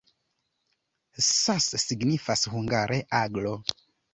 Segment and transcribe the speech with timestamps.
[1.27, 3.57] Sas signifas hungare: aglo.